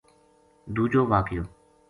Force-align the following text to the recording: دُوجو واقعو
دُوجو 0.75 1.03
واقعو 1.11 1.43